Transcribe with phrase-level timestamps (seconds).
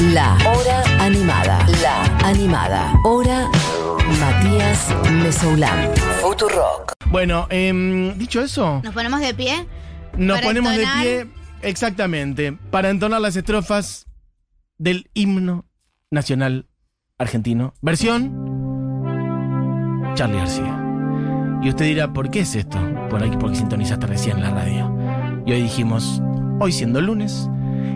[0.00, 1.66] La Hora Animada.
[1.82, 2.92] La Animada.
[3.04, 3.48] Hora
[4.20, 5.90] Matías Mesoulán.
[6.20, 6.92] Futurock.
[7.10, 9.66] Bueno, em, dicho eso, Nos ponemos de pie.
[10.16, 11.04] nos para ponemos entonar.
[11.04, 11.32] de pie
[11.62, 14.06] exactamente para entonar las estrofas
[14.78, 15.64] del himno
[16.10, 16.68] nacional
[17.18, 17.74] argentino.
[17.82, 18.32] Versión
[20.14, 20.84] Charlie García.
[21.62, 22.78] Y usted dirá, ¿por qué es esto?
[23.10, 24.96] Por ahí porque sintonizaste recién la radio.
[25.44, 26.22] Y hoy dijimos,
[26.60, 27.48] hoy siendo lunes,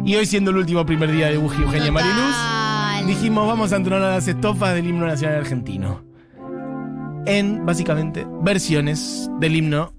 [0.05, 1.93] y hoy siendo el último primer día de Buji Eugenia Total.
[1.93, 6.05] Mariluz, dijimos, vamos a entonar las estrofas del himno nacional argentino.
[7.27, 9.93] En, básicamente, versiones del himno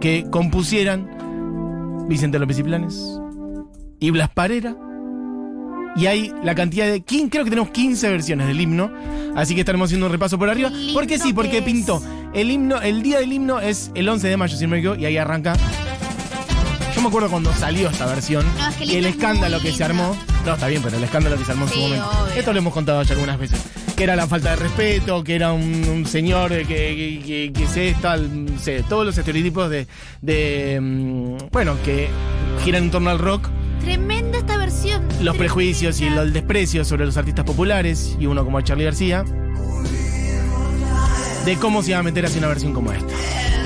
[0.00, 3.20] que compusieran Vicente López y Planes
[4.00, 4.76] y Blas Parera.
[5.96, 7.02] Y hay la cantidad de.
[7.02, 8.90] Creo que tenemos 15 versiones del himno.
[9.34, 10.70] Así que estaremos haciendo un repaso por arriba.
[10.70, 12.02] Qué Porque sí, porque pintó.
[12.34, 15.00] El himno, el día del himno es el 11 de mayo, si no me equivoco,
[15.00, 15.54] y ahí arranca.
[16.98, 19.60] Yo me acuerdo cuando salió esta versión No, es que el y el es escándalo
[19.60, 20.16] que se armó.
[20.44, 22.10] No, está bien, pero el escándalo que se armó en su momento.
[22.10, 22.34] obvio.
[22.34, 23.60] Esto lo hemos contado ya algunas veces.
[23.94, 27.94] Que era la falta de respeto, que era un, un señor que, que, que, se
[28.02, 29.86] tal, sé, todos los estereotipos de,
[30.22, 32.08] de mm, bueno, que
[32.64, 33.48] giran en torno al rock,
[33.80, 35.02] Tremenda esta versión.
[35.02, 35.32] los Tremenda.
[35.38, 39.24] prejuicios y el, el desprecio sobre los artistas populares, y uno como Charlie García,
[41.44, 43.14] de cómo se iba a meter hacia una versión como esta.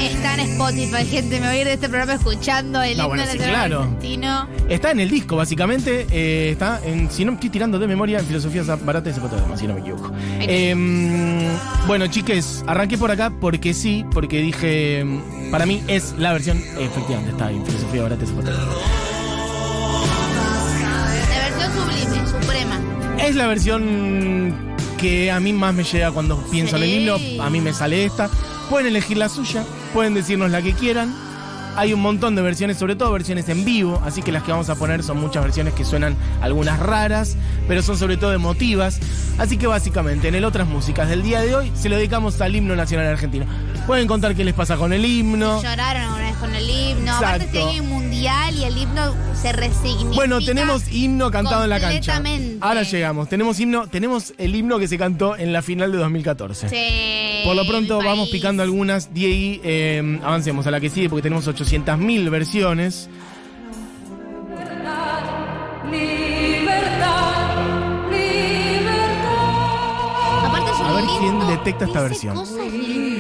[0.03, 1.41] Está en Spotify, gente.
[1.41, 3.83] Me voy a ir de este programa escuchando el No, himno bueno, sí, nacional claro.
[3.83, 4.49] argentino.
[4.69, 6.07] Está en el disco, básicamente.
[6.11, 9.67] eh, está en, si no estoy tirando de memoria, en Filosofía Barata y Zapato si
[9.67, 10.11] no me equivoco.
[10.41, 11.47] Em,
[11.87, 15.05] bueno, chiques, arranqué por acá porque sí, porque dije,
[15.51, 18.59] para mí es la versión, efectivamente, está en Filosofía Barata y Zapato La
[21.49, 22.81] versión sublime, suprema.
[23.25, 27.17] Es la versión que a mí más me llega cuando pienso en el himno.
[27.43, 28.29] A mí me sale esta.
[28.71, 31.15] Pueden elegir la suya, pueden decirnos la que quieran.
[31.75, 34.69] Hay un montón de versiones, sobre todo versiones en vivo, así que las que vamos
[34.69, 39.01] a poner son muchas versiones que suenan algunas raras, pero son sobre todo emotivas.
[39.39, 42.55] Así que básicamente en el Otras Músicas del día de hoy se lo dedicamos al
[42.55, 43.47] himno nacional argentino.
[43.87, 45.63] Pueden contar qué les pasa con el himno.
[45.63, 47.17] Lloraron alguna vez con el himno.
[47.17, 47.69] Aparte, Exacto.
[47.69, 47.81] hay
[48.23, 50.15] mundial y el himno se resignifica.
[50.15, 52.15] Bueno, tenemos himno cantado en la cancha.
[52.15, 52.59] completamente.
[52.61, 53.29] Ahora llegamos.
[53.29, 56.69] Tenemos himno, tenemos el himno que se cantó en la final de 2014.
[56.69, 58.31] Sí, Por lo pronto vamos país.
[58.33, 59.13] picando algunas.
[59.13, 63.09] Diego, eh, avancemos a la que sigue porque tenemos 800.000 versiones.
[70.45, 72.37] Aparte es un A ver quién detecta esta versión.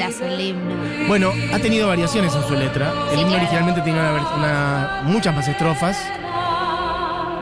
[0.08, 0.74] El himno.
[1.08, 2.92] Bueno, ha tenido variaciones en su letra.
[3.12, 5.96] El himno originalmente tenía una ver- una- muchas más estrofas.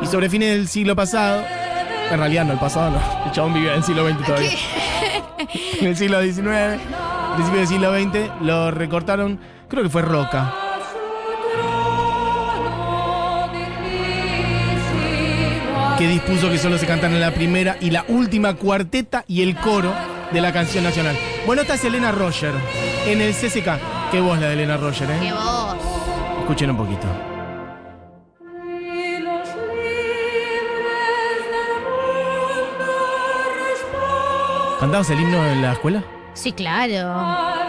[0.02, 1.42] Y sobre fines del siglo pasado,
[2.10, 4.50] en realidad no, el pasado no, el chabón vivía en el siglo XX todavía.
[5.80, 6.80] En el siglo XIX,
[7.34, 10.54] principio del siglo XX, lo recortaron, creo que fue Roca.
[15.98, 19.92] que dispuso que solo se cantaran la primera y la última cuarteta y el coro
[20.32, 21.14] de la canción nacional.
[21.46, 22.52] Bueno, esta es Elena Roger
[23.06, 24.10] en el CCK.
[24.10, 25.32] Qué voz la de Elena Roger, Qué ¿eh?
[25.32, 25.76] voz.
[26.40, 27.06] Escuchen un poquito.
[34.78, 36.02] ¿Cantamos el himno en la escuela?
[36.32, 37.59] Sí, claro.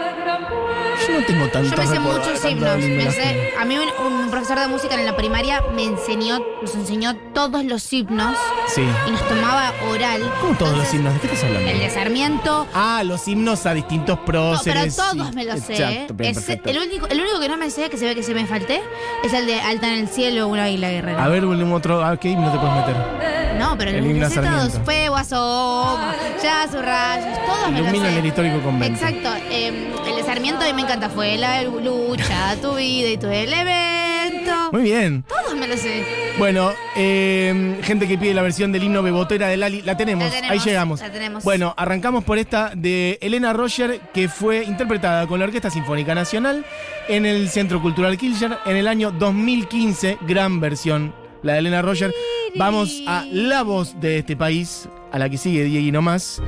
[1.08, 2.76] Yo no tengo tanto Yo me sé muchos himnos.
[2.78, 6.74] me sé- a mí un, un profesor de música en la primaria me enseñó, nos
[6.74, 8.36] enseñó todos los himnos
[8.68, 8.82] Sí.
[9.06, 10.22] y nos tomaba oral.
[10.40, 11.14] ¿Cómo todos los himnos?
[11.14, 11.70] ¿De qué estás hablando?
[11.70, 12.66] El de Sarmiento.
[12.74, 14.94] Ah, los himnos a distintos No, próceres.
[14.96, 15.72] pero todos me los sé.
[15.74, 16.70] Exacto, bien, Es- perfecto.
[16.70, 18.82] el, único, el único que no me sé, que se ve que se me falté,
[19.24, 21.24] es el de Alta en el cielo, una águila guerrera.
[21.24, 22.04] A ver, volvemos otro.
[22.04, 23.41] ¿A qué himno te puedes meter?
[23.72, 24.78] No, pero el los todos.
[24.84, 29.02] Fuego asoma, ya sus rayos, todos me Ilumina el histórico convento.
[29.02, 29.30] Exacto.
[29.50, 31.08] eh, el de Sarmiento a mí me encanta.
[31.08, 34.52] Fue la lucha, tu vida y tu elemento.
[34.72, 35.24] Muy bien.
[35.26, 36.04] Todos me los sé.
[36.38, 40.30] Bueno, eh, gente que pide la versión del himno Bebotera de Lali, la tenemos, La
[40.30, 41.00] tenemos, ahí llegamos.
[41.00, 41.42] la tenemos.
[41.42, 46.66] Bueno, arrancamos por esta de Elena Roger, que fue interpretada con la Orquesta Sinfónica Nacional
[47.08, 52.14] en el Centro Cultural Kirchner en el año 2015, gran versión, la de Elena Roger.
[52.56, 56.42] Vamos a la voz de este país, a la que sigue Diego y no más.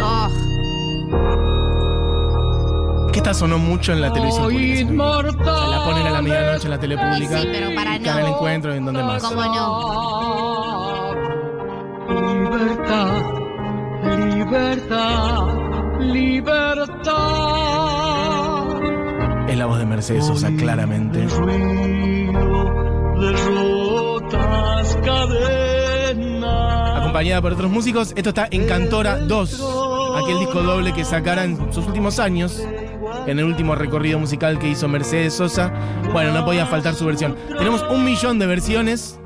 [0.00, 0.28] Oh,
[3.12, 5.02] Que esta sonó mucho en la televisión pública.
[5.02, 7.40] O sea, la ponen a la medianoche en la tele pública.
[7.40, 8.18] Sí, pero para no.
[8.28, 9.22] Encuentro y en donde más.
[9.22, 10.08] ¿Cómo no?
[12.08, 13.22] Libertad,
[14.18, 15.48] libertad,
[16.00, 17.18] libertad.
[19.48, 21.26] Es la voz de Mercedes Sosa, claramente.
[22.40, 26.98] Ruido de rotas cadenas.
[27.00, 28.12] acompañada por otros músicos.
[28.16, 29.64] Esto está en Cantora 2,
[30.22, 32.66] aquel disco doble que sacara en sus últimos años,
[33.26, 35.72] en el último recorrido musical que hizo Mercedes Sosa.
[36.12, 37.36] Bueno, no podía faltar su versión.
[37.58, 39.18] Tenemos un millón de versiones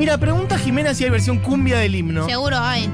[0.00, 2.24] Mira, pregunta Jimena si hay versión cumbia del himno.
[2.24, 2.90] Seguro hay.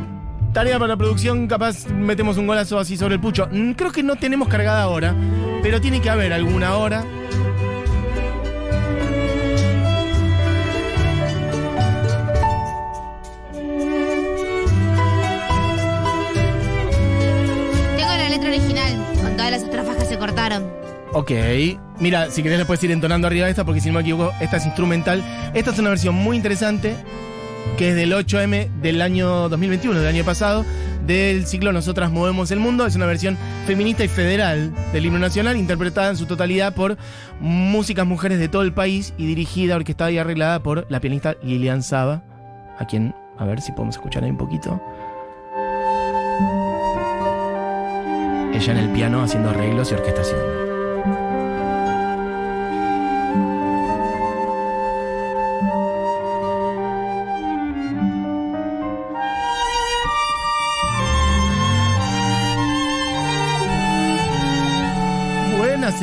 [0.57, 3.47] Tarea para la producción, capaz metemos un golazo así sobre el pucho.
[3.53, 5.15] Mm, Creo que no tenemos cargada ahora,
[5.63, 7.05] pero tiene que haber alguna hora.
[17.99, 20.65] Tengo la letra original, con todas las estrofas que se cortaron.
[21.13, 21.33] Ok.
[21.99, 24.33] Mira, si querés le puedes ir entonando arriba de esta, porque si no me equivoco,
[24.41, 25.23] esta es instrumental.
[25.53, 26.97] Esta es una versión muy interesante,
[27.77, 30.65] que es del 8M del año 2021, del año pasado,
[31.07, 32.87] del ciclo Nosotras Movemos el Mundo.
[32.87, 33.37] Es una versión
[33.67, 36.97] feminista y federal del himno nacional, interpretada en su totalidad por
[37.41, 41.83] músicas mujeres de todo el país y dirigida, orquestada y arreglada por la pianista Lilian
[41.83, 42.23] Saba,
[42.79, 44.81] a quien, a ver si podemos escuchar ahí un poquito.
[48.55, 50.66] Ella en el piano haciendo arreglos y orquestación.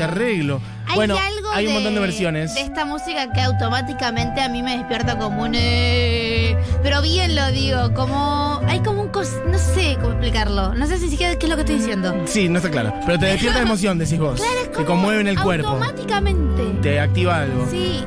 [0.03, 0.61] Ese arreglo.
[0.87, 2.55] Hay bueno, algo hay un de- montón de versiones.
[2.55, 5.53] De esta música que automáticamente a mí me despierta como un.
[5.55, 8.61] eh, pero bien lo digo, como.
[8.67, 9.11] Hay como un.
[9.11, 10.73] cos- no sé cómo explicarlo.
[10.75, 12.15] No sé si siquiera qué es lo que estoy diciendo.
[12.25, 12.93] Sí, no está claro.
[13.05, 14.39] Pero te despierta emoción, decís vos.
[14.39, 15.69] Es Te como conmueve en el cuerpo.
[15.69, 16.63] Automáticamente.
[16.81, 17.67] Te activa algo.
[17.71, 18.03] Sí.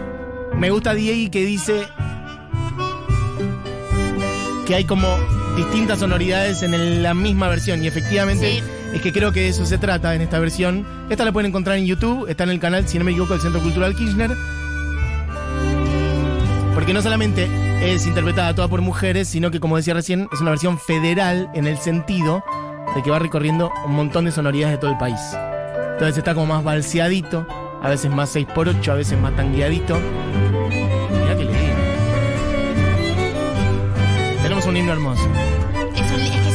[0.55, 1.87] Me gusta Diego que dice
[4.67, 5.07] que hay como
[5.57, 7.83] distintas sonoridades en el- la misma versión.
[7.85, 8.63] Y efectivamente Sí.
[8.95, 10.87] Es que creo que de eso se trata en esta versión.
[11.11, 13.43] Esta la pueden encontrar en YouTube, está en el canal, si no me equivoco, del
[13.43, 14.31] Centro Cultural Kirchner.
[16.75, 17.49] Porque no solamente
[17.83, 21.67] es interpretada toda por mujeres, sino que, como decía recién, es una versión federal en
[21.67, 22.43] el sentido
[22.95, 25.21] de que va recorriendo un montón de sonoridades de todo el país.
[25.93, 27.47] Entonces está como más balseadito,
[27.83, 29.99] a veces más 6x8, a veces más tangueadito.
[29.99, 31.57] Mirá qué lindo.
[34.43, 35.27] Tenemos un himno hermoso.
[35.95, 36.46] Es, un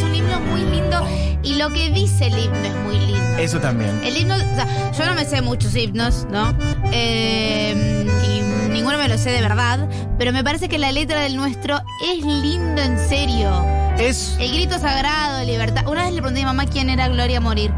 [1.52, 3.38] Y lo que dice el himno es muy lindo.
[3.38, 4.02] Eso también.
[4.04, 6.54] El himno, o sea, yo no me sé muchos himnos, ¿no?
[6.94, 9.88] Eh, y ninguno me lo sé de verdad,
[10.18, 13.52] pero me parece que la letra del nuestro es lindo en serio.
[13.98, 15.86] Es El grito sagrado, libertad.
[15.88, 17.72] Una vez le pregunté a mi mamá quién era Gloria Morir.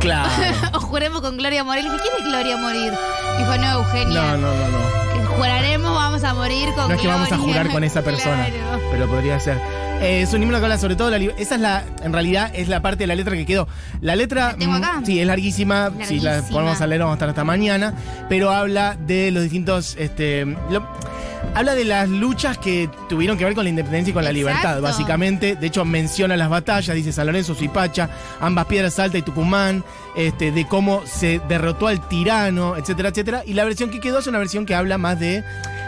[0.00, 0.28] claro.
[0.74, 1.84] o juremos con Gloria Morir.
[1.84, 2.92] Le dije, ¿quién es Gloria Morir?
[3.38, 4.22] Dijo, no, Eugenia.
[4.22, 5.12] No, no, no, no.
[5.12, 8.46] Que juraremos, vamos a morir con No es que vamos a jurar con esa persona,
[8.50, 8.80] Claro.
[8.90, 9.60] pero podría ser.
[10.02, 12.50] Eh, es un himno que habla sobre todo de la Esa es la, en realidad,
[12.54, 13.66] es la parte de la letra que quedó.
[14.00, 15.00] La letra, ¿La tengo mm, acá?
[15.04, 15.90] sí, es larguísima.
[16.04, 16.52] Si la Larguísima.
[16.58, 17.94] ponemos a leer, vamos a estar hasta mañana.
[18.28, 20.86] Pero habla de los distintos, este, lo-
[21.54, 24.82] habla de las luchas que tuvieron que ver con la independencia y con la libertad,
[24.82, 25.56] básicamente.
[25.56, 28.10] De hecho, menciona las batallas, dice San Lorenzo, Suipacha,
[28.40, 29.82] ambas piedras Salta y Tucumán,
[30.14, 33.42] este, de cómo se derrotó al tirano, etcétera, etcétera.
[33.46, 35.42] Y la versión que quedó es una versión que habla más de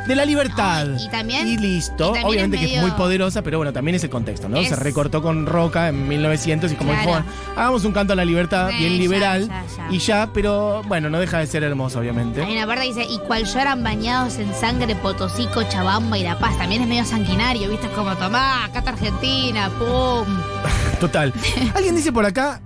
[0.08, 0.86] de la libertad.
[0.96, 1.94] Ay, y también- Y listo.
[2.10, 4.56] y también Obviamente es que es muy poderosa, pero bueno, también es el contexto, ¿no?
[4.56, 7.06] Es- Se recortó con Roca en 1900 y como Claro.
[7.06, 9.88] dijo, "Bueno, hagamos un canto a la libertad Sí, bien liberal ya, ya.
[9.90, 12.42] y ya, pero bueno, no deja de ser hermoso, obviamente.
[12.42, 16.38] Hay una parte que dice, y cual lloran bañados en sangre Potosí, Cochabamba y La
[16.38, 16.56] Paz.
[16.58, 17.86] También es medio sanguinario, ¿viste?
[17.86, 20.26] Es como, tomá, acá está Argentina, pum.
[21.00, 21.32] Total.
[21.74, 22.60] Alguien dice por acá,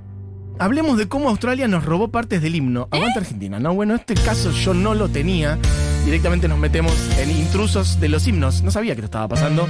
[0.59, 2.83] hablemos de cómo Australia nos robó partes del himno.
[2.93, 2.97] ¿Eh?
[2.97, 3.75] Aguanta Argentina, ¿no?
[3.75, 5.59] Bueno, este caso yo no lo tenía.
[6.05, 8.63] Directamente nos metemos en intrusos de los himnos.
[8.63, 9.69] No sabía que lo estaba pasando.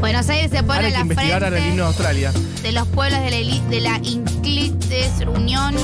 [0.00, 2.32] Buenos Aires se pone Ahora hay a que la investigar ahora el himno de Australia.
[2.62, 5.74] de los pueblos de la, eli- de la Inclites Unión.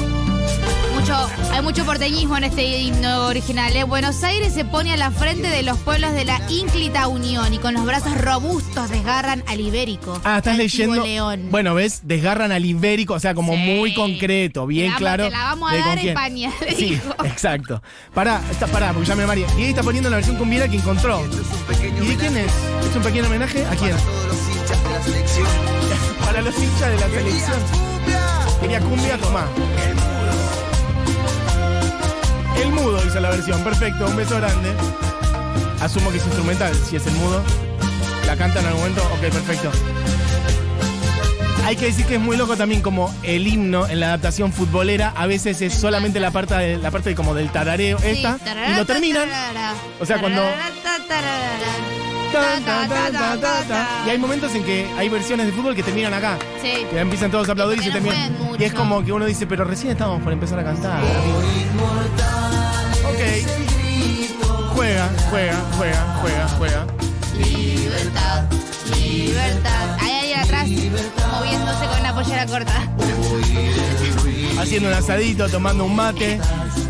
[0.94, 3.74] Mucho, hay mucho porteñismo en este himno original.
[3.76, 3.84] ¿eh?
[3.84, 7.58] Buenos Aires se pone a la frente de los pueblos de la Ínclita Unión y
[7.58, 10.18] con los brazos robustos desgarran al ibérico.
[10.24, 11.04] Ah, estás leyendo.
[11.04, 11.48] León.
[11.50, 13.58] Bueno, ves, desgarran al ibérico, o sea, como Sí.
[13.58, 15.24] muy concreto, bien Te claro.
[15.24, 17.14] te la vamos a dar en pañal, Sí, dijo.
[17.24, 17.82] exacto.
[18.14, 19.46] Pará, está, pará, porque ya me María.
[19.58, 21.22] Y ahí está poniendo la versión cumbiera que encontró.
[22.02, 22.52] ¿Y de quién es?
[22.88, 23.64] ¿Es un pequeño homenaje?
[23.66, 23.96] ¿A quién?
[26.24, 27.58] Para los hinchas de la selección.
[28.60, 29.46] Quería cumbia, tomá.
[32.62, 34.70] El mudo hizo la versión, perfecto, un beso grande.
[35.80, 37.42] Asumo que es instrumental, si es el mudo.
[38.26, 39.02] ¿La canta en algún momento?
[39.14, 39.70] Ok, perfecto.
[41.66, 45.14] Hay que decir que es muy loco también como el himno en la adaptación futbolera
[45.16, 48.36] a veces es solamente la parte de, la parte de como del tarareo Sí, esta
[48.70, 49.26] y lo terminan
[49.98, 50.70] O sea, cuando- tarara,
[51.08, 51.62] tarara,
[52.34, 53.86] tan, tan, tan, tan, tan, tan.
[54.06, 56.84] y hay momentos en que hay versiones de fútbol que terminan acá Sí.
[56.90, 59.24] que empiezan todos a aplaudir y se no terminan juegan y es como que uno
[59.24, 61.40] dice pero recién estábamos por empezar a cantar amigo".
[64.84, 66.86] Juega juega juega juega juega
[67.38, 68.44] Libertad,
[69.00, 69.96] libertad.
[70.00, 70.68] Hay alguien atrás
[71.32, 72.88] moviéndose con una pollera corta.
[74.60, 76.38] haciendo un asadito tomando un mate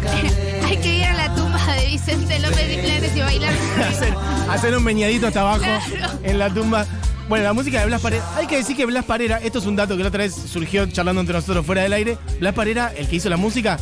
[0.66, 3.52] Hay que ir a la tumba de Vicente López y Planes y bailar.
[3.88, 4.14] hacer,
[4.50, 6.18] hacer un meñadito hasta abajo Claro.
[6.22, 6.84] en la tumba.
[7.28, 8.24] Bueno, la música de Blas Parera.
[8.36, 10.84] Hay que decir que Blas Parera, esto es un dato que la otra vez surgió
[10.86, 12.18] charlando entre nosotros fuera del aire.
[12.40, 13.78] Blas Parera, el que hizo la música,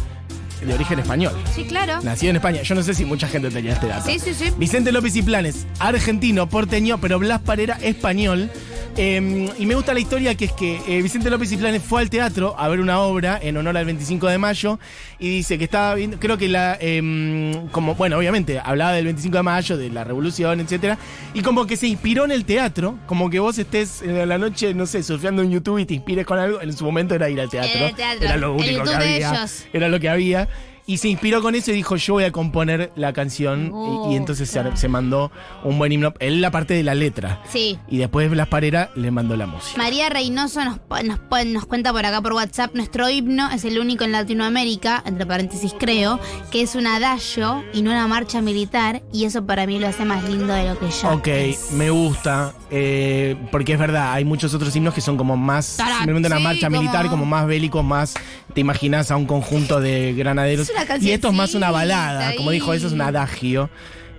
[0.65, 1.33] de origen español.
[1.55, 2.01] Sí, claro.
[2.03, 2.63] Nacido en España.
[2.63, 4.09] Yo no sé si mucha gente tenía este dato.
[4.09, 4.53] Sí, sí, sí.
[4.57, 8.51] Vicente López y Planes, argentino, porteño, pero Blas Parera, español.
[8.97, 12.03] Eh, y me gusta la historia que es que eh, Vicente López y Planes fue
[12.03, 14.79] al teatro a ver una obra en honor al 25 de mayo
[15.19, 19.39] y dice que estaba viendo, creo que la, eh, como, bueno, obviamente hablaba del 25
[19.39, 20.99] de mayo, de la revolución, etcétera,
[21.33, 24.75] y como que se inspiró en el teatro, como que vos estés en la noche,
[24.75, 27.41] no sé, surfeando en YouTube y te inspires con algo, en su momento era ir
[27.41, 27.73] al teatro.
[27.75, 29.47] Era el teatro, Era lo único que había.
[29.73, 30.49] Era lo que había.
[30.85, 33.71] Y se inspiró con eso y dijo, yo voy a componer la canción.
[33.73, 34.77] Oh, y, y entonces se- claro.
[34.77, 35.31] se, mandó
[35.63, 36.13] un buen himno.
[36.19, 37.41] Él la parte de la letra.
[37.49, 37.79] Sí.
[37.89, 39.79] Y después Blas Parera le mandó la música.
[39.79, 44.03] María Reynoso nos, nos, nos cuenta por acá por WhatsApp, nuestro himno es el único
[44.05, 46.19] en Latinoamérica, entre paréntesis creo,
[46.51, 50.05] que es un adagio y no una marcha militar, y eso para mí lo hace
[50.05, 51.71] más lindo de lo que ya Ok, es.
[51.73, 52.55] me gusta.
[52.71, 55.77] eh, porque es verdad, hay muchos otros himnos que son como más.
[55.77, 58.15] Tarán, Simplemente una sí, marcha como- militar, como más bélicos, más.
[58.53, 60.72] Te imaginas a un conjunto de granaderos.
[60.73, 62.35] Una y esto es más una balada.
[62.37, 63.71] Como dijo, eso es un adagio.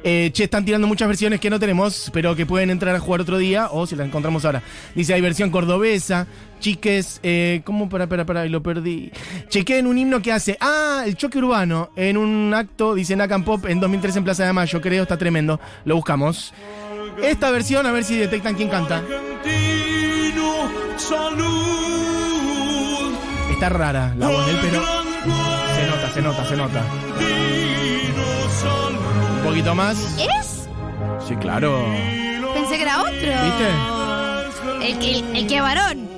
[0.05, 3.21] Eh, che, están tirando muchas versiones que no tenemos, pero que pueden entrar a jugar
[3.21, 4.61] otro día o si la encontramos ahora.
[4.95, 6.27] Dice, hay versión cordobesa,
[6.59, 7.87] chiques, eh, ¿cómo?
[7.87, 9.11] Para, para, para, y lo perdí.
[9.47, 13.65] Chequeen un himno que hace, ah, el choque urbano, en un acto, dice Nakan Pop,
[13.65, 15.61] en 2003 en Plaza de Mayo, creo, está tremendo.
[15.85, 16.53] Lo buscamos.
[17.21, 18.97] Esta versión, a ver si detectan quién canta.
[18.97, 21.53] Argentino, salud.
[23.51, 25.02] Está rara la voz de él, pero
[26.13, 26.83] se nota, se nota.
[29.37, 29.97] Un poquito más.
[30.17, 30.67] ¿Es?
[31.27, 31.85] Sí, claro.
[32.53, 33.13] Pensé que era otro.
[33.13, 34.87] ¿Viste?
[34.87, 36.09] El que, el, el que varón.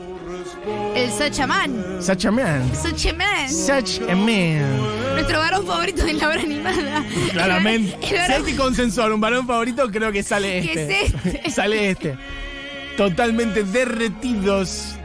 [0.95, 2.01] El Sochaman.
[2.01, 2.71] Such a man.
[2.75, 3.49] Sochaman.
[3.49, 5.13] Such a man.
[5.13, 7.03] Nuestro varón favorito de la obra animada.
[7.31, 7.97] Claramente.
[8.01, 11.01] El Si hay que consensuar un varón favorito, creo que sale ¿Qué este.
[11.05, 11.49] es este?
[11.51, 12.17] sale este.
[12.97, 14.95] Totalmente derretidos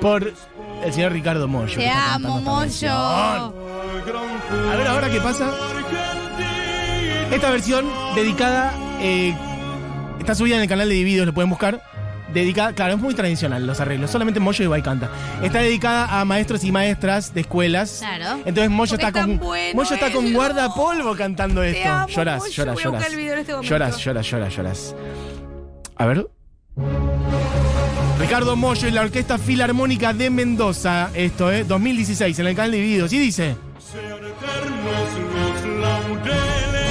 [0.00, 0.32] por
[0.84, 1.76] el señor Ricardo Mollo.
[1.76, 3.63] Te amo, versión.
[4.08, 5.50] A ver ahora qué pasa.
[7.32, 8.72] Esta versión dedicada.
[9.00, 9.34] eh,
[10.18, 11.82] está subida en el canal de Divididos, lo pueden buscar.
[12.32, 14.10] Dedicada, claro, es muy tradicional los arreglos.
[14.10, 15.08] Solamente Moyo y Ibai canta.
[15.42, 17.98] Está dedicada a maestros y maestras de escuelas.
[18.00, 18.40] Claro.
[18.44, 19.38] Entonces Moyo está con.
[19.38, 21.88] bueno Moyo está con guardapolvo cantando esto.
[21.88, 22.52] amo, lloras, Moyo.
[22.52, 23.04] lloras, Voy lloras.
[23.12, 23.52] este.
[23.68, 24.96] Lloras, lloras, lloras, lloras.
[25.96, 26.26] A ver.
[28.18, 31.10] Ricardo Moyo y la Orquesta Filarmónica de Mendoza.
[31.14, 31.62] Esto, ¿eh?
[31.64, 33.12] 2016, en el canal de Divididos.
[33.12, 33.56] Y dice.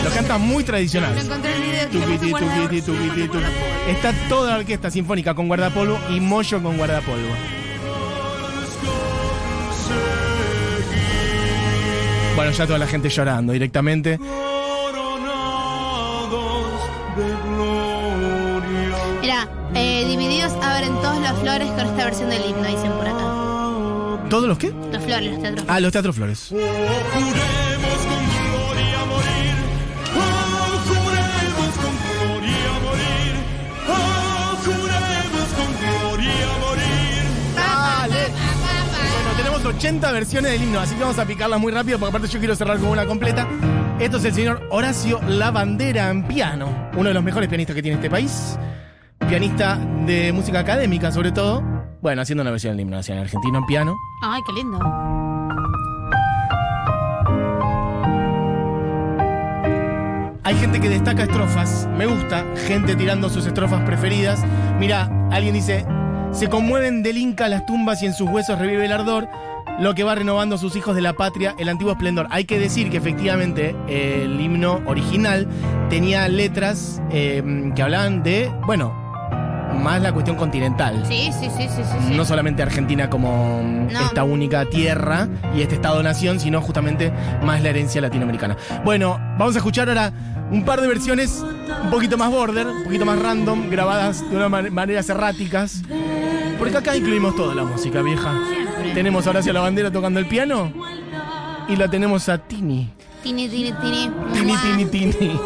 [0.03, 1.15] Lo canta muy tradicional.
[3.87, 7.29] Está toda la orquesta sinfónica con guardapolvo y Moyo con guardapolvo.
[12.35, 14.19] Bueno, ya toda la gente llorando directamente.
[19.21, 24.29] Mira, eh, divididos abren todos los flores con esta versión del himno, dicen por acá.
[24.29, 24.73] ¿Todos los qué?
[24.91, 25.65] Los flores, los teatros.
[25.69, 26.51] Ah, los Teatro Flores.
[39.83, 42.55] 80 versiones del himno, así que vamos a picarlas muy rápido porque aparte yo quiero
[42.55, 43.45] cerrar con una completa.
[43.99, 47.97] Esto es el señor Horacio Lavandera en piano, uno de los mejores pianistas que tiene
[47.97, 48.57] este país.
[49.27, 49.75] Pianista
[50.05, 51.61] de música académica, sobre todo.
[52.01, 53.93] Bueno, haciendo una versión del himno nacional argentino en piano.
[54.23, 54.79] Ay, qué lindo.
[60.45, 64.45] Hay gente que destaca estrofas, me gusta, gente tirando sus estrofas preferidas.
[64.79, 65.85] Mira, alguien dice,
[66.31, 69.27] se conmueven del Inca las tumbas y en sus huesos revive el ardor,
[69.79, 72.27] lo que va renovando sus hijos de la patria el antiguo esplendor.
[72.29, 75.47] Hay que decir que efectivamente eh, el himno original
[75.89, 78.93] tenía letras eh, que hablaban de, bueno,
[79.81, 81.03] más la cuestión continental.
[81.07, 82.15] Sí, sí, sí, sí, sí.
[82.15, 83.99] No solamente Argentina como mm, No.
[84.01, 87.11] esta única tierra y este Estado-nación, sino justamente
[87.43, 88.55] más la herencia latinoamericana.
[88.85, 90.11] Bueno, vamos a escuchar ahora
[90.51, 91.43] un par de versiones
[91.83, 95.81] un poquito más border, un poquito más random, grabadas de una man- maneras erráticas.
[96.59, 98.31] Porque acá incluimos toda la música, vieja.
[98.93, 100.71] Tenemos a Horacio la bandera tocando el piano
[101.67, 102.89] y la tenemos a Tini.
[103.23, 104.11] Tini, tini, tini.
[104.33, 104.53] Tini.
[104.57, 105.39] Tini, Tini.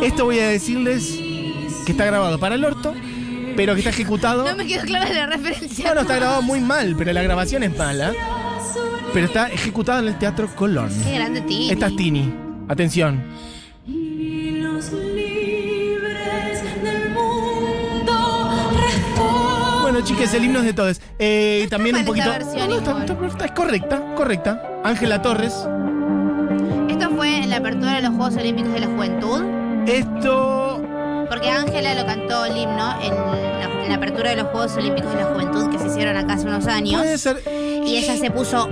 [0.00, 1.18] Esto voy a decirles
[1.84, 2.94] que está grabado para el orto,
[3.56, 4.44] pero que está ejecutado.
[4.48, 5.86] No me quedó clara la referencia.
[5.86, 8.12] Bueno, está grabado muy mal, pero la grabación es mala.
[9.12, 10.90] Pero está ejecutado en el Teatro Colón.
[11.04, 11.70] Qué grande Tini.
[11.70, 12.32] Esta es Tini.
[12.68, 13.22] Atención.
[20.22, 21.00] Chicas, el himno es de todos.
[21.18, 22.30] Eh, también un poquito.
[22.30, 23.10] esta versión, No, está- igual.
[23.10, 24.62] está- está- es correcta, correcta.
[24.84, 25.52] Ángela Torres.
[26.88, 29.42] Esto fue en la apertura de los Juegos Juegos Olímpicos de la Juventud?
[29.86, 30.82] Esto.
[31.28, 35.12] Porque Ángela lo cantó el himno en la, en la apertura de los Juegos Olímpicos
[35.12, 37.00] de la Juventud que se hicieron acá hace unos años.
[37.00, 37.42] Puede ser.
[37.84, 38.68] Y ella se puso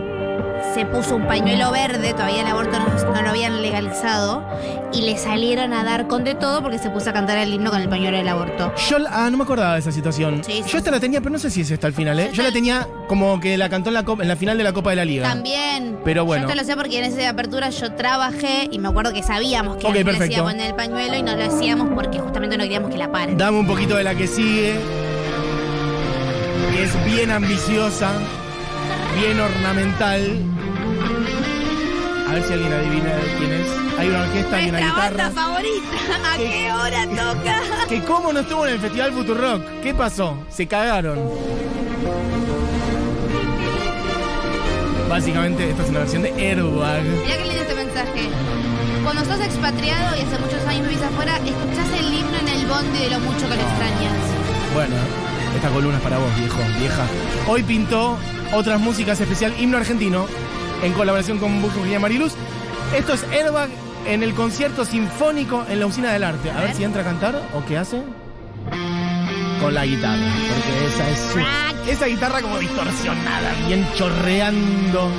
[0.75, 4.45] se puso un pañuelo verde, todavía el aborto no, no lo habían legalizado,
[4.93, 7.71] y le salieron a dar con de todo porque se puso a cantar el himno
[7.71, 8.73] con el pañuelo del aborto.
[8.89, 10.43] Yo, ah, no me acordaba de esa situación.
[10.45, 12.31] Sí, sí, Yo esta la tenía, pero no sé si es esta al final, ¿eh?
[12.33, 14.91] Yo la tenía como que la cantó en la, en la final de la Copa
[14.91, 15.29] de la Liga.
[15.29, 15.99] También.
[16.05, 16.45] Pero bueno.
[16.45, 19.77] Yo esto lo sé porque en esa apertura yo trabajé y me acuerdo que sabíamos
[19.77, 20.45] que Ok, Ángela se perfecto.
[20.45, 23.37] poner el pañuelo y no lo hacíamos porque justamente no queríamos que la paren.
[23.37, 24.75] Dame un poquito de la que sigue.
[26.73, 28.13] Que es bien ambiciosa,
[29.21, 30.39] bien ornamental.
[32.31, 33.67] A ver si alguien adivina quién es.
[33.99, 35.03] Hay una orquesta, hay una guitarra.
[35.09, 36.45] banda favorita, ¿a ¿Qué?
[36.45, 37.61] qué hora toca?
[37.89, 39.63] Que cómo no estuvo en el Festival Futurock.
[39.83, 40.37] ¿Qué pasó?
[40.49, 41.19] Se cagaron.
[45.09, 47.03] Básicamente, esta es una versión de Airbag.
[47.03, 48.29] Mirá qué lindo este mensaje.
[49.03, 52.99] Cuando sos expatriado y hace muchos años vivís afuera, escuchás el himno en el bondi
[53.01, 54.15] de lo mucho que lo extrañas.
[54.73, 54.95] Bueno,
[55.57, 57.07] esta columna es para vos, viejo, vieja.
[57.49, 58.17] Hoy pintó
[58.55, 60.27] otras músicas especial, himno argentino,
[60.83, 62.33] en colaboración con Virginia Mariluz.
[62.97, 63.69] Esto es Airbag
[64.07, 66.51] en el concierto sinfónico en la Usina del Arte.
[66.51, 66.77] A, ver ver.
[66.77, 68.03] si entra a cantar o qué hace.
[69.61, 71.91] Con la guitarra, porque esa es su...
[71.91, 75.11] Esa guitarra como distorsionada, bien chorreando.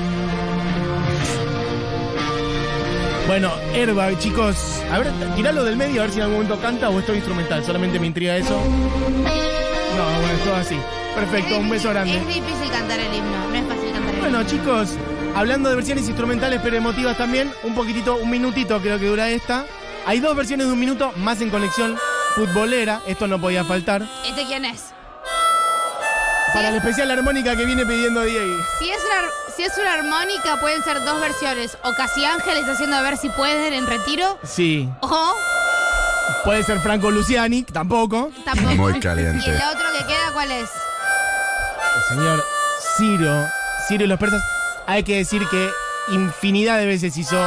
[3.28, 4.82] Bueno, Airbag, chicos.
[4.92, 7.18] A ver, tiralo del medio a ver si en algún momento canta o esto es
[7.20, 7.64] instrumental.
[7.64, 8.60] Solamente me intriga eso.
[8.60, 10.76] No, bueno, todo así.
[11.16, 12.18] Perfecto, Es un beso difícil- grande.
[12.18, 14.20] Es difícil cantar el himno, no es fácil cantar el himno.
[14.22, 14.90] Bueno, chicos,
[15.36, 19.66] hablando de versiones instrumentales pero emotivas también, un poquitito, un minutito creo que dura esta.
[20.06, 21.98] Hay dos versiones de un minuto más en conexión
[22.36, 24.04] futbolera, esto no podía faltar.
[24.26, 24.86] ¿Este quién es?
[26.54, 28.62] Para el especial armónica que viene pidiendo Diego.
[28.80, 31.78] Si es, una, si es una armónica, pueden ser dos versiones.
[31.84, 34.38] O Casi Ángeles haciendo a ver si pueden en retiro.
[34.44, 35.34] Sí, O
[36.44, 38.32] puede ser Franco Luciani, tampoco.
[38.44, 38.76] tampoco.
[38.76, 39.50] Muy ¿Y caliente.
[39.50, 40.70] el otro que queda cuál es?
[41.96, 42.46] El señor
[42.98, 43.48] Ciro,
[43.88, 44.42] Ciro y los persas.
[44.88, 45.70] Hay que decir que
[46.10, 47.38] infinidad de veces hizo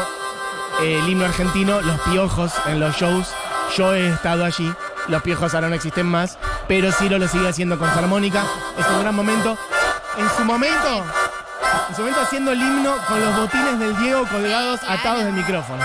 [0.80, 3.28] eh, el himno argentino, los piojos en los shows.
[3.76, 4.72] Yo he estado allí,
[5.08, 8.44] los piojos ahora no existen más, pero Ciro lo sigue haciendo con su armónica.
[8.78, 9.58] Es un gran momento.
[10.16, 11.04] En su momento,
[11.88, 15.82] en su momento haciendo el himno con los botines del Diego colgados, atados del micrófono.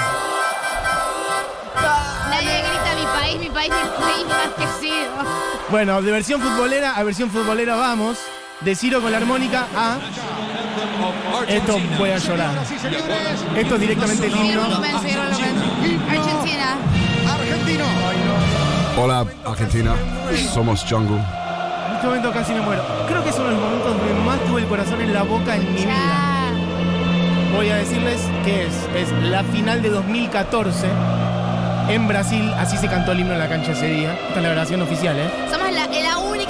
[2.30, 5.12] Nadie grita mi país, mi país, mi país más que Ciro.
[5.70, 8.20] Bueno, de versión futbolera a versión futbolera vamos.
[8.62, 9.98] De Ciro con la armónica a.
[11.48, 12.52] Esto voy a llorar.
[13.56, 14.62] Esto es directamente el el himno.
[14.64, 16.00] el.
[16.10, 17.86] Argentina.
[18.98, 19.96] Hola, Argentina.
[20.54, 21.18] Somos Jungle.
[21.18, 22.84] En este momento casi me muero.
[23.08, 25.56] Creo que es uno de los momentos donde más tuve el corazón en la boca
[25.56, 26.52] en mi vida.
[27.56, 28.74] Voy a decirles que es.
[28.96, 30.88] Es la final de 2014
[31.90, 32.54] en Brasil.
[32.58, 34.14] Así se cantó el himno en la cancha ese día.
[34.14, 35.30] Esta es la grabación oficial, ¿eh?
[35.52, 35.88] Somos la,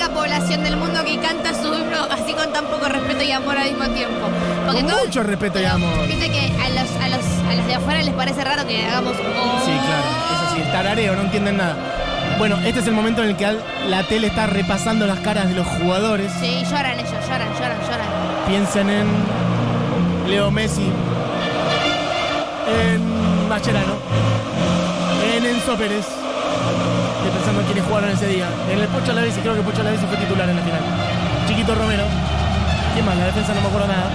[0.09, 3.57] la población del mundo que canta su himno así con tan poco respeto y amor
[3.57, 4.27] al mismo tiempo.
[4.65, 6.07] Porque Con todo- mucho respeto y amor.
[6.07, 9.13] Viste que a los, a, los, a los de afuera les parece raro que hagamos.
[9.17, 9.59] oh.
[9.65, 10.43] Sí, claro.
[10.45, 11.75] Eso sí, el tarareo, no entienden nada.
[12.37, 15.55] Bueno, este es el momento en el que la tele está repasando las caras de
[15.55, 16.31] los jugadores.
[16.39, 18.07] Sí, lloran ellos, lloran, lloran, lloran.
[18.47, 19.07] Piensen en
[20.27, 20.89] Leo Messi,
[22.81, 23.93] en Mascherano,
[25.35, 26.05] en Enzo Pérez.
[27.19, 28.47] Estoy pensando en quiénes jugaron ese día.
[28.71, 30.81] En el Pocho Alavesi, creo que Pocho Alavesi fue titular en la final.
[31.47, 32.05] Chiquito Romero.
[32.93, 33.17] ¿Quién más?
[33.17, 34.09] La defensa no me acuerdo nada.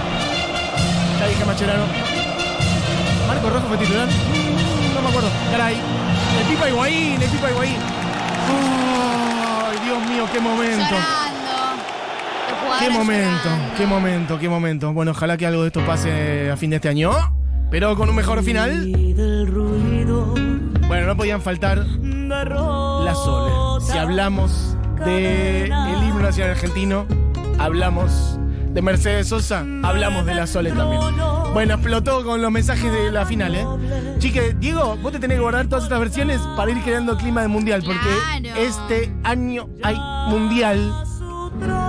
[1.19, 1.83] Ya dije Mascherano.
[3.27, 4.07] Marco Rojo fue titular.
[4.95, 5.29] No me acuerdo.
[5.51, 5.75] Caray.
[5.75, 7.77] El Pipa Higuaín, el Pipa Higuaín.
[8.49, 10.95] ¡Ay, Dios mío, qué momento!
[12.79, 14.93] Qué momento, qué momento, qué momento.
[14.93, 17.11] Bueno, ojalá que algo de esto pase a fin de este año.
[17.71, 18.91] Pero con un mejor final.
[20.87, 23.85] Bueno, no podían faltar las Sole.
[23.85, 27.05] Si hablamos de el himno nacional argentino,
[27.59, 31.01] hablamos de Mercedes Sosa, hablamos de la Sole también.
[31.53, 33.65] Bueno, explotó con los mensajes de la final, ¿eh?
[34.19, 37.47] Chique, Diego, vos te tenés que guardar todas estas versiones para ir creando clima de
[37.47, 37.99] mundial, porque
[38.41, 38.61] Claro.
[38.61, 39.95] este año hay
[40.29, 40.93] mundial.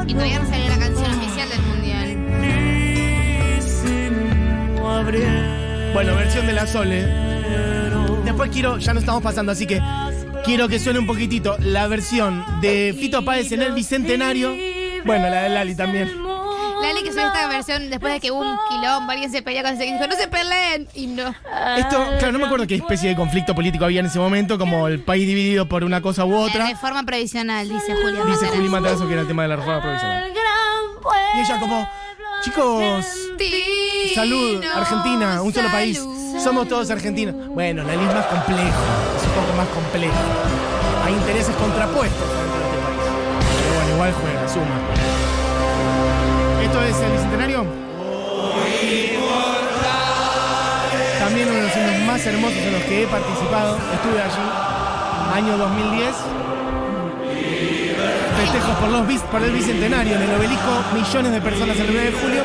[0.07, 2.17] Y todavía no salió la canción oficial del mundial.
[5.93, 7.26] Bueno, versión de la Sole.
[8.37, 9.81] Después quiero, ya no estamos pasando, así que
[10.44, 14.55] quiero que suene un poquitito la versión de Fito Páez en el Bicentenario.
[15.07, 16.22] Bueno, la de Lali también.
[16.83, 19.72] Lali que subió esta versión después de que hubo un quilombo, alguien se pelea con
[19.72, 20.87] ese dijo, no se peleen.
[20.92, 21.35] Y no.
[21.79, 24.87] Esto, claro, no me acuerdo qué especie de conflicto político había en ese momento, como
[24.87, 26.68] el país dividido por una cosa u La otra.
[26.68, 28.22] reforma previsional, dice Julia.
[28.27, 28.49] Dice.
[28.49, 30.31] Juli Matarazzo que era el tema de la reforma provisional.
[31.37, 31.88] Y ella como,
[32.42, 33.07] chicos,
[34.14, 35.99] Salud, Argentina, un solo país.
[36.42, 37.35] Somos todos argentinos.
[37.49, 38.81] Bueno, la ley es más complejo,
[39.16, 40.14] es un poco más complejo.
[41.05, 43.01] Hay intereses contrapuestos dentro de este país.
[43.62, 44.77] Pero bueno, igual juega, suma.
[46.62, 47.64] ¿Esto es el bicentenario?
[51.18, 53.77] También uno de los himnos más hermosos en los que he participado.
[53.94, 54.46] Estuve allí,
[55.35, 56.14] año 2010.
[58.47, 62.11] Festejos por, los, bis- por el bicentenario en el obelisco, millones de personas el 9
[62.11, 62.43] de julio.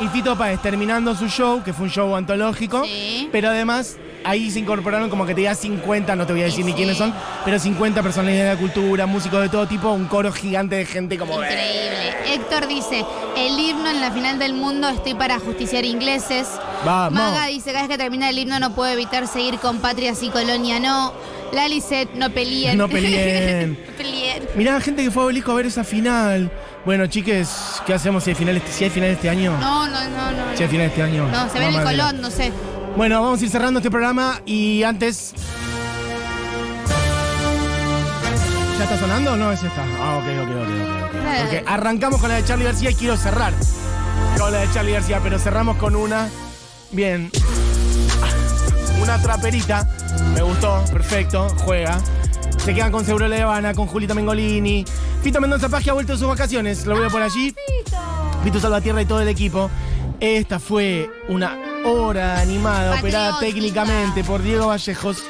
[0.00, 2.84] Y Fito Páez terminando su show, que fue un show antológico.
[2.84, 3.28] Sí.
[3.32, 6.60] Pero además, ahí se incorporaron como que te diga 50, no te voy a decir
[6.64, 7.12] Sí, ni quiénes son,
[7.44, 11.18] pero 50 personalidades de la cultura, músicos de todo tipo, un coro gigante de gente
[11.18, 11.34] como.
[11.34, 12.14] Increíble.
[12.32, 13.04] Héctor dice,
[13.36, 16.46] el himno en la final del mundo estoy para justiciar ingleses.
[16.84, 17.12] Vamos.
[17.18, 20.30] Maga dice, cada vez que termina el himno no puedo evitar seguir con patrias y
[20.30, 21.12] colonia no.
[21.52, 21.82] Lali
[22.14, 22.78] no peleen.
[22.78, 23.76] No peleen.
[23.90, 23.96] No
[24.56, 26.50] Mirá, gente que fue a obelisco a ver esa final.
[26.84, 29.56] Bueno, chiques, ¿qué hacemos si hay final este, si hay final este año?
[29.60, 30.56] No, no, no, no.
[30.56, 31.28] Si hay final este año.
[31.28, 32.52] No, se ve en el colón, no sé.
[32.96, 35.32] Bueno, vamos a ir cerrando este programa y antes.
[38.78, 39.52] ¿Ya está sonando o no?
[39.52, 39.84] Ese está.
[40.00, 40.68] Ah, ok, ok, ok,
[41.04, 41.40] ok.
[41.42, 43.52] Porque arrancamos con la de Charlie García y quiero cerrar
[44.38, 46.28] con la de Charlie García, pero cerramos con una.
[46.90, 47.30] Bien.
[49.00, 49.88] Una traperita.
[50.34, 52.00] Me gustó, perfecto, juega.
[52.64, 54.84] Se quedan con Seguro La Habana, con Julita Mengolini.
[55.22, 56.84] Fito Mendoza Paz que ha vuelto de sus vacaciones.
[56.86, 57.54] Lo veo por allí.
[58.44, 59.70] Fito Salvatierra y todo el equipo.
[60.20, 65.24] Esta fue una hora animada, operada técnicamente por Diego Vallejos,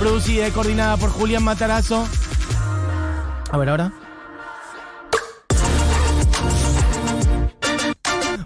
[0.00, 2.08] producida y coordinada por Julián Matarazo.
[3.50, 3.92] A ver, ahora.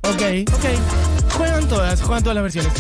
[0.02, 1.32] Ok, ok.
[1.32, 2.72] Juegan todas, juegan todas las versiones.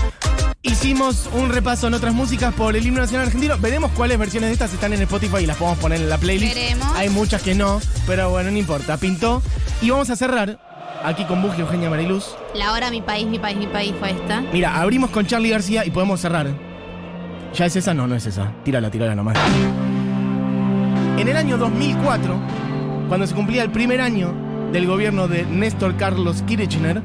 [0.68, 3.56] Hicimos un repaso en otras músicas por el himno nacional argentino.
[3.58, 6.54] Veremos cuáles versiones de estas están en Spotify y las podemos poner en la playlist.
[6.54, 6.88] Veremos.
[6.94, 8.98] Hay muchas que no, pero bueno, no importa.
[8.98, 9.42] Pintó.
[9.80, 10.58] Y vamos a cerrar
[11.02, 12.36] aquí con Bugi Eugenia Mariluz.
[12.54, 14.42] La hora mi país, mi país, mi país fue esta.
[14.52, 16.48] Mira, abrimos con Charlie García y podemos cerrar.
[17.54, 17.94] ¿Ya es esa?
[17.94, 18.52] No, no es esa.
[18.62, 19.38] Tírala, tírala nomás.
[21.16, 22.38] En el año 2004,
[23.08, 24.34] cuando se cumplía el primer año
[24.70, 27.02] del gobierno de Néstor Carlos Kirchner,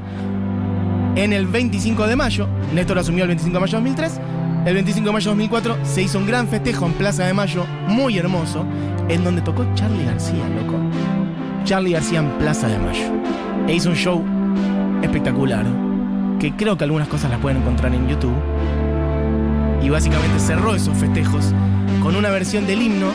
[1.16, 4.20] en el 25 de mayo, Néstor asumió el 25 de mayo de 2003,
[4.66, 7.66] el 25 de mayo de 2004 se hizo un gran festejo en Plaza de Mayo,
[7.86, 8.64] muy hermoso,
[9.08, 10.78] en donde tocó Charlie García, loco.
[11.64, 13.04] Charlie García en Plaza de Mayo.
[13.68, 14.24] E hizo un show
[15.02, 15.66] espectacular,
[16.40, 18.34] que creo que algunas cosas las pueden encontrar en YouTube.
[19.82, 21.52] Y básicamente cerró esos festejos
[22.02, 23.12] con una versión del himno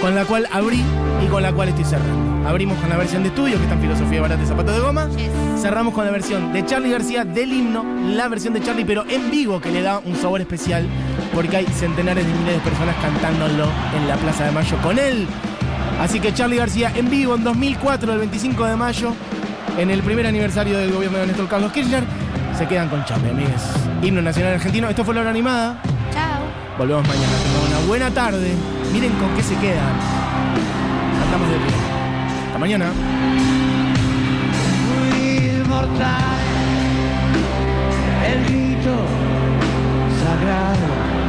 [0.00, 0.82] con la cual abrí
[1.22, 2.48] y con la cual estoy cerrando.
[2.48, 5.08] Abrimos con la versión de estudio, que está en Filosofía Barata de Zapatos de Goma.
[5.10, 5.60] Yes.
[5.60, 9.30] Cerramos con la versión de Charlie García del himno, la versión de Charlie, pero en
[9.30, 10.86] vivo, que le da un sabor especial,
[11.34, 15.26] porque hay centenares de miles de personas cantándolo en la Plaza de Mayo con él.
[16.00, 19.12] Así que Charlie García en vivo en 2004, el 25 de mayo,
[19.76, 22.04] en el primer aniversario del gobierno de Néstor Carlos Kirchner,
[22.56, 23.62] se quedan con Charlie, amigues.
[24.02, 24.88] Himno Nacional Argentino.
[24.88, 25.82] Esto fue la hora animada.
[26.12, 26.40] Chao.
[26.78, 27.49] Volvemos mañana
[27.90, 28.52] buena tarde.
[28.92, 29.96] Miren con qué se quedan.
[31.24, 31.74] Andamos de pie.
[32.46, 32.92] Hasta mañana.
[38.28, 38.94] El grito
[40.22, 41.19] sagrado.